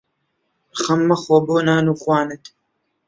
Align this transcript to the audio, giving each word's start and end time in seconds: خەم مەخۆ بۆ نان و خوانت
خەم 0.81 1.01
مەخۆ 1.09 1.37
بۆ 1.47 1.57
نان 1.67 1.85
و 1.91 1.93
خوانت 2.01 2.43